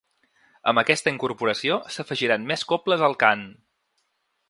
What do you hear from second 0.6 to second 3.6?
Amb aquesta incorporació s’afegiran més cobles al cant.